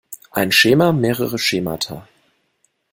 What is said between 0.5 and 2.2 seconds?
Schema, mehrere Schemata.